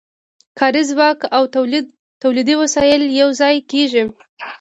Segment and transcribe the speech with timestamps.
[0.59, 1.43] کاري ځواک او
[2.23, 4.03] تولیدي وسایل یوځای کېږي